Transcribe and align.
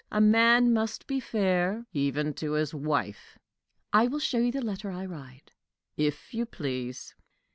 A 0.11 0.19
man 0.19 0.73
must 0.73 1.05
be 1.05 1.19
fair, 1.19 1.85
even 1.93 2.33
to 2.33 2.53
his 2.53 2.73
wife." 2.73 3.37
"I 3.93 4.07
will 4.07 4.17
show 4.17 4.39
you 4.39 4.51
the 4.51 4.59
letter 4.59 4.89
I 4.89 5.05
write." 5.05 5.51
"If 5.95 6.33
you 6.33 6.47
please." 6.47 7.13